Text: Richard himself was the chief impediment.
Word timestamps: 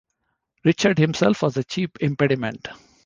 Richard 0.65 0.97
himself 0.97 1.43
was 1.43 1.53
the 1.53 1.63
chief 1.63 1.91
impediment. 1.99 2.67